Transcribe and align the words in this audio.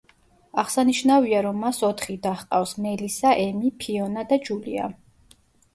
აღსანიშნავია, 0.61 1.41
რომ 1.47 1.59
მას 1.65 1.81
ოთხი 1.89 2.15
და 2.25 2.33
ჰყავს: 2.41 2.75
მელისა, 2.87 3.35
ემი, 3.47 3.73
ფიონა 3.85 4.27
და 4.35 4.43
ჯულია. 4.49 4.91